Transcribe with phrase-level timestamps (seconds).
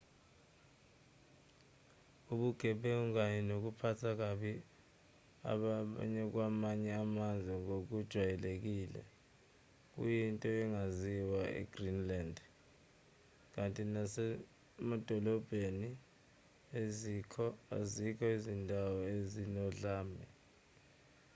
[2.33, 4.53] ubugebengu kanye nokuphatha kabi
[5.51, 9.01] abakwamanye amazwe ngokujwayelekile
[9.91, 12.35] kuyinto engaziwa e-greenland
[13.53, 15.89] kanti nasemadolobheni
[17.77, 20.25] azikho izindawo ezinodlame